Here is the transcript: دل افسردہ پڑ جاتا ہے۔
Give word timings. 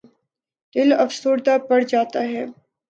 دل 0.75 0.89
افسردہ 1.03 1.55
پڑ 1.67 1.79
جاتا 1.91 2.21
ہے۔ 2.31 2.43